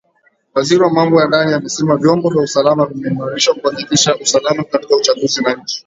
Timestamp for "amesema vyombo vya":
1.53-2.41